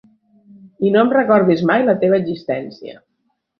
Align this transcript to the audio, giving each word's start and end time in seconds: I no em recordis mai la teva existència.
I 0.89 0.93
no 0.95 1.03
em 1.05 1.11
recordis 1.17 1.63
mai 1.73 1.85
la 1.91 1.97
teva 2.07 2.19
existència. 2.25 3.01